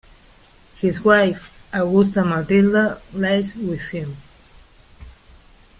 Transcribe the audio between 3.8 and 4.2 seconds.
him.